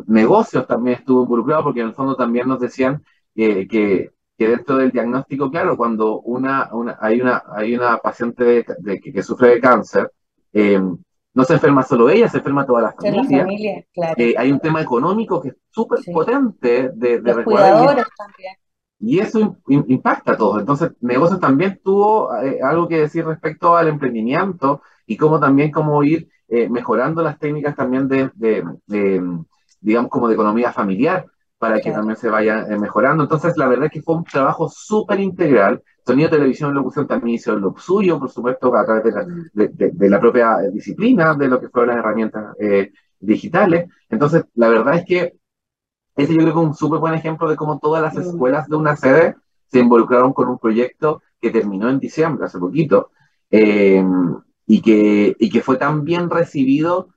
[0.07, 3.03] negocios también estuvo involucrado, porque en el fondo también nos decían
[3.35, 9.23] que que dentro del diagnóstico, claro, cuando una, hay, una, hay una paciente de, que,
[9.23, 10.11] sufre de cáncer,
[10.55, 10.81] eh,
[11.35, 13.47] no se enferma solo ella, se enferma toda la familia.
[14.17, 18.55] Eh, hay un tema económico que es súper potente de, de también.
[18.99, 20.61] Y eso impacta a todos.
[20.61, 26.03] Entonces, negocios también tuvo eh, algo que decir respecto al emprendimiento y cómo también cómo
[26.03, 26.31] ir
[26.71, 29.23] mejorando las técnicas también de, de,
[29.83, 31.27] digamos, como de economía familiar
[31.61, 33.25] para que también se vaya eh, mejorando.
[33.25, 35.83] Entonces, la verdad es que fue un trabajo súper integral.
[36.07, 39.27] Sonido, televisión y locución también hizo lo suyo, por supuesto, a través de la,
[39.93, 43.91] de, la propia disciplina, de lo que fueron las herramientas eh, digitales.
[44.09, 45.35] Entonces, la verdad es que
[46.17, 48.77] ese yo creo que es un súper buen ejemplo de cómo todas las escuelas de
[48.77, 49.37] una sede
[49.67, 53.11] se involucraron con un proyecto que terminó en diciembre, hace poquito,
[53.51, 54.03] eh,
[54.67, 57.11] y, que, y que fue tan bien recibido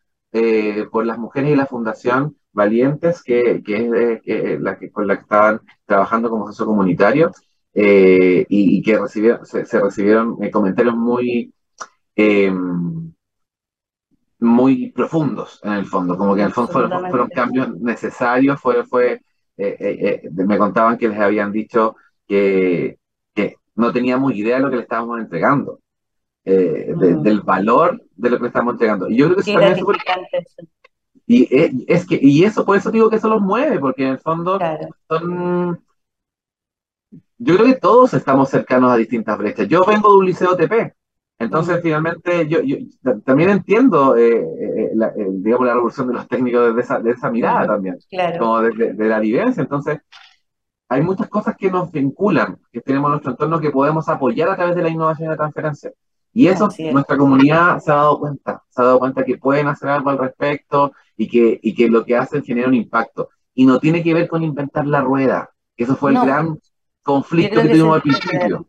[0.91, 5.23] por las mujeres y la fundación Valientes, que, que es la que, con la que
[5.23, 7.31] estaban trabajando como socio comunitario,
[7.75, 11.51] eh, y, que recibieron, se, recibieron eh, comentarios muy,
[12.15, 13.11] em,
[14.39, 19.21] muy profundos en el fondo, como que en el fondo fueron, cambios necesarios, fue, fue,
[19.57, 21.95] eh, me contaban que les habían dicho
[22.27, 22.99] que,
[23.33, 25.79] que no teníamos idea de lo que le estábamos entregando.
[26.45, 29.09] Del valor de lo que le estamos entregando.
[29.09, 30.67] Y yo creo que eso también es
[31.25, 34.09] y eh, es que, y eso, por eso digo que eso los mueve, porque en
[34.09, 34.59] el fondo
[35.07, 35.83] son.
[37.37, 39.67] Yo creo que todos estamos cercanos a distintas brechas.
[39.67, 40.93] Yo vengo de un liceo TP,
[41.39, 42.77] entonces finalmente yo, yo,
[43.25, 47.29] también entiendo, eh, eh, la, digamos, la revolución de los técnicos desde esa, de esa
[47.29, 47.97] mirada también,
[48.39, 49.61] como de, la vivencia.
[49.61, 49.99] Entonces,
[50.89, 54.55] hay muchas cosas que nos vinculan, que tenemos en nuestro entorno que podemos apoyar a
[54.55, 55.91] través de la innovación y la transferencia.
[56.33, 59.89] Y eso nuestra comunidad se ha dado cuenta, se ha dado cuenta que pueden hacer
[59.89, 63.29] algo al respecto y que, y que lo que hacen genera un impacto.
[63.53, 66.59] Y no tiene que ver con inventar la rueda, que eso fue el gran
[67.03, 68.67] conflicto que tuvimos al principio.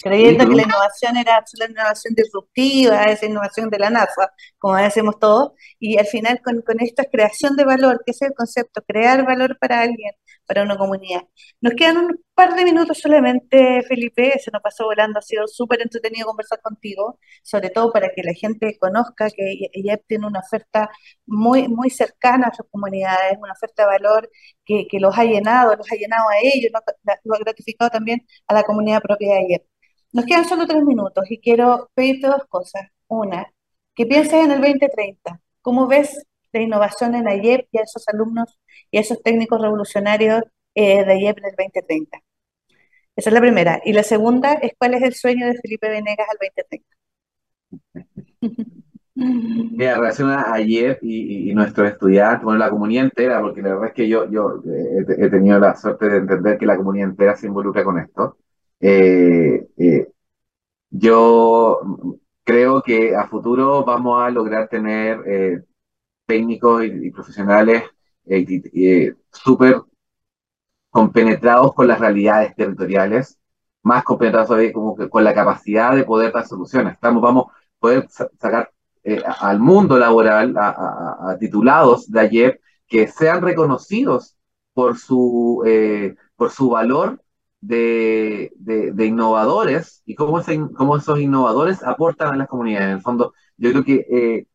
[0.00, 5.18] Creyendo que la innovación era la innovación disruptiva, esa innovación de la NASA, como decimos
[5.18, 9.24] todos, y al final con, con esta creación de valor, que es el concepto, crear
[9.24, 10.12] valor para alguien,
[10.48, 11.22] para una comunidad.
[11.60, 15.82] Nos quedan un par de minutos solamente, Felipe, se nos pasó volando, ha sido súper
[15.82, 20.90] entretenido conversar contigo, sobre todo para que la gente conozca que IEP tiene una oferta
[21.26, 24.30] muy, muy cercana a sus comunidades, una oferta de valor
[24.64, 26.72] que, que los ha llenado, los ha llenado a ellos,
[27.24, 29.66] lo ha gratificado también a la comunidad propia de IEP.
[30.12, 32.86] Nos quedan solo tres minutos y quiero pedirte dos cosas.
[33.08, 33.46] Una,
[33.94, 35.40] que pienses en el 2030.
[35.60, 38.58] ¿Cómo ves la innovación en AYEP y a esos alumnos
[38.90, 40.42] y a esos técnicos revolucionarios
[40.74, 42.18] eh, de AYEP en el 2030?
[43.16, 43.80] Esa es la primera.
[43.84, 46.38] Y la segunda es cuál es el sueño de Felipe Venegas al
[48.40, 48.78] 2030.
[49.14, 53.88] Mira, en relación a AYEP y, nuestros estudiantes, bueno, la comunidad entera, porque la verdad
[53.88, 57.34] es que yo, yo he, he tenido la suerte de entender que la comunidad entera
[57.34, 58.36] se involucra con esto.
[58.80, 60.08] Eh, eh,
[60.90, 61.80] yo
[62.44, 65.64] creo que a futuro vamos a lograr tener eh,
[66.28, 67.84] técnicos y, profesionales
[69.32, 69.82] súper
[70.90, 73.38] compenetrados con las realidades territoriales,
[73.82, 76.94] más compenetrados todavía como con la capacidad de poder dar soluciones.
[76.94, 78.70] Estamos, vamos a poder sacar
[79.40, 84.36] al mundo laboral a, titulados de ayer que sean reconocidos
[84.74, 85.64] por su,
[86.36, 87.22] por su valor
[87.60, 90.42] de, de, innovadores y cómo,
[90.76, 92.88] cómo, esos innovadores aportan a las comunidades.
[92.88, 94.46] En el fondo, yo creo que eh,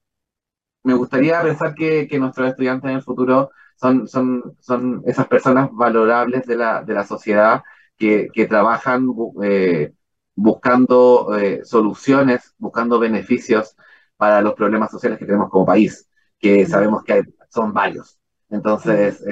[0.84, 5.70] me gustaría pensar que, que, nuestros estudiantes en el futuro son, son, son esas personas
[5.72, 7.64] valorables de la, de la sociedad
[7.98, 9.08] que, que trabajan
[9.44, 9.94] eh,
[10.36, 13.76] buscando eh, soluciones, buscando beneficios
[14.18, 16.10] para los problemas sociales que tenemos como país,
[16.40, 18.20] que sabemos que son varios.
[18.50, 19.24] Entonces,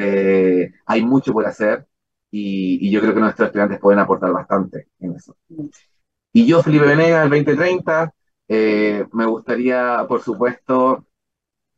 [0.86, 1.86] hay mucho por hacer
[2.32, 5.36] y, yo creo que nuestros estudiantes pueden aportar bastante en eso.
[6.34, 8.14] Y yo, Felipe Venegas, el 2030,
[8.48, 11.06] eh, me gustaría, por supuesto,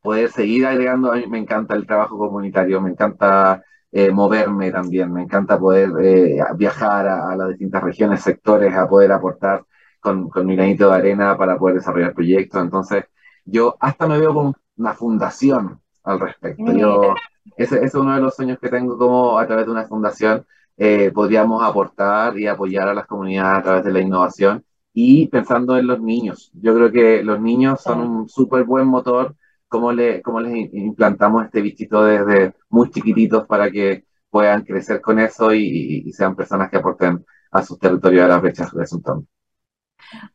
[0.03, 5.11] poder seguir agregando, a mí me encanta el trabajo comunitario, me encanta eh, moverme también,
[5.11, 9.65] me encanta poder eh, viajar a, las distintas regiones, sectores, a poder aportar
[9.99, 12.61] con, con mi granito de arena para poder desarrollar proyectos.
[12.61, 13.05] Entonces,
[13.45, 16.71] yo hasta me veo con una fundación al respecto.
[16.73, 17.15] Yo,
[17.55, 20.45] ese, es uno de los sueños que tengo como a través de una fundación
[20.75, 25.77] eh, podríamos aportar y apoyar a las comunidades a través de la innovación y pensando
[25.77, 26.51] en los niños.
[26.53, 29.35] Yo creo que los niños son un súper buen motor,
[29.73, 35.17] como le, cómo les implantamos este bichito desde muy chiquititos para que puedan crecer con
[35.17, 39.25] eso y, sean personas que aporten a sus territorios a las brechas entorno.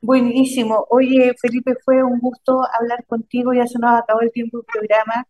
[0.00, 0.84] Buenísimo.
[0.90, 3.52] Oye, Felipe, fue un gusto hablar contigo.
[3.52, 5.24] Ya se nos acabó el tiempo del programa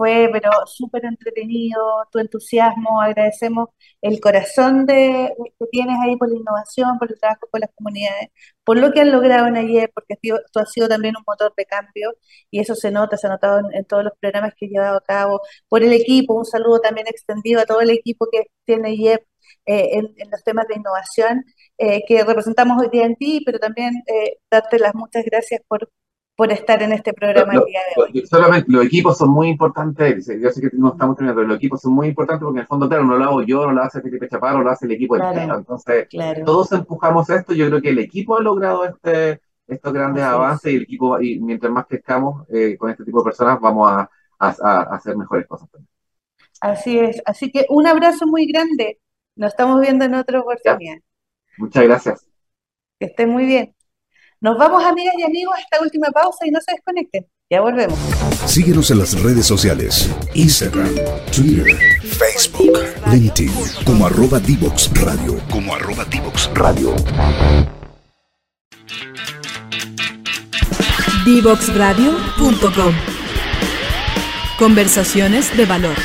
[0.00, 1.78] fue pero súper entretenido,
[2.10, 3.68] tu entusiasmo, agradecemos
[4.00, 8.28] el corazón de, que tienes ahí por la innovación, por el trabajo con las comunidades,
[8.64, 10.16] por lo que han logrado en ayer, porque
[10.52, 12.14] tú has sido también un motor de cambio
[12.50, 15.02] y eso se nota, se ha notado en, todos los programas que he llevado a
[15.02, 19.20] cabo, por el equipo, un saludo también extendido a todo el equipo que tiene IEP
[19.66, 21.44] eh, en, los temas de innovación
[21.78, 25.90] eh, que representamos hoy día en ti, pero también eh, darte las muchas gracias por,
[26.40, 28.26] por estar en este programa el día de hoy.
[28.26, 31.82] Solamente los equipos son muy importantes, yo sé que no estamos terminando, pero los equipos
[31.82, 34.00] son muy importantes porque en el fondo, claro, no lo hago yo, no lo hace
[34.00, 35.58] Felipe Chaparro, lo hace el equipo entero.
[35.58, 36.08] Entonces,
[36.46, 40.76] todos empujamos esto, yo creo que el equipo ha logrado este, estos grandes avances y
[40.76, 45.18] el equipo, y mientras más crezcamos eh, con este tipo de personas, vamos a, hacer
[45.18, 45.90] mejores cosas también.
[46.62, 48.98] Así es, así que un abrazo muy grande,
[49.36, 50.96] nos estamos viendo en otra oportunidad.
[51.58, 52.26] Muchas gracias.
[52.98, 53.74] Que estén muy bien.
[54.42, 57.26] Nos vamos, amigas y amigos, a esta última pausa y no se desconecten.
[57.50, 57.98] Ya volvemos.
[58.46, 60.94] Síguenos en las redes sociales: Instagram,
[61.30, 62.78] Twitter, Facebook,
[63.12, 63.52] LinkedIn,
[63.84, 65.38] como arroba Divox Radio.
[65.50, 66.94] Como arroba Divox Radio.
[71.26, 72.94] Divoxradio.com
[74.58, 75.96] Conversaciones de valor.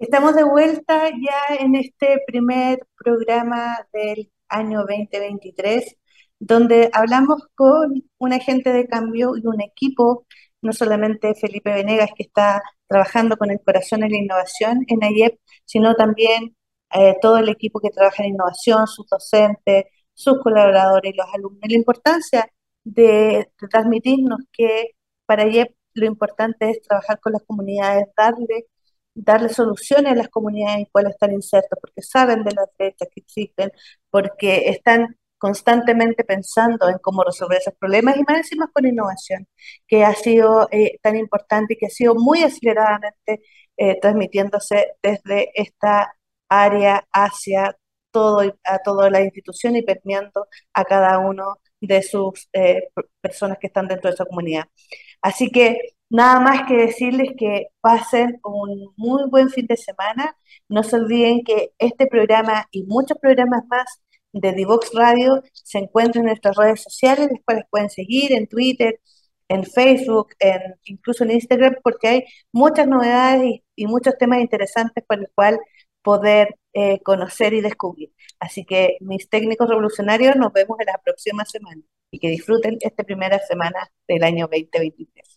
[0.00, 5.96] Estamos de vuelta ya en este primer programa del año 2023,
[6.38, 10.26] donde hablamos con un agente de cambio y un equipo,
[10.62, 15.38] no solamente Felipe Venegas, que está trabajando con el corazón en la innovación en AIEP,
[15.64, 16.56] sino también
[16.94, 19.84] eh, todo el equipo que trabaja en innovación, sus docentes,
[20.14, 21.60] sus colaboradores y los alumnos.
[21.68, 22.50] La importancia
[22.84, 24.92] de, transmitirnos que
[25.26, 28.66] para AIEP lo importante es trabajar con las comunidades, darle
[29.16, 33.20] darle soluciones a las comunidades en cuales están insertos, porque saben de las brechas que
[33.20, 33.72] existen,
[34.10, 39.46] porque están constantemente pensando en cómo resolver esos problemas y más encima con innovación,
[39.86, 43.42] que ha sido eh, tan importante y que ha sido muy aceleradamente
[43.76, 46.14] eh, transmitiéndose desde esta
[46.48, 47.76] área hacia
[48.10, 52.88] todo, a toda la institución y permeando a cada uno de sus eh,
[53.20, 54.64] personas que están dentro de esa comunidad.
[55.20, 60.36] Así que nada más que decirles que pasen un muy buen fin de semana.
[60.68, 63.84] No se olviden que este programa y muchos programas más
[64.32, 69.00] de Divox Radio se encuentran en nuestras redes sociales, las cuales pueden seguir en Twitter,
[69.48, 75.18] en Facebook, en, incluso en Instagram, porque hay muchas novedades y, muchos temas interesantes por
[75.20, 75.58] el cual
[76.02, 78.12] poder eh, conocer y descubrir.
[78.40, 83.04] Así que mis técnicos revolucionarios nos vemos en la próxima semana y que disfruten esta
[83.04, 85.35] primera semana del año 2023.